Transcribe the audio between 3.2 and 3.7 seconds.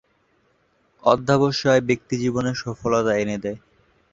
এনে দেয়।